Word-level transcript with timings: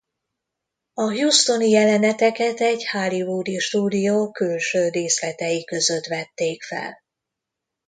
A 0.93 1.01
houstoni 1.03 1.69
jeleneteket 1.69 2.59
egy 2.59 2.87
hollywoodi 2.89 3.59
stúdió 3.59 4.31
külső 4.31 4.89
díszletei 4.89 5.63
között 5.63 6.05
vették 6.05 6.63
fel. 6.63 6.97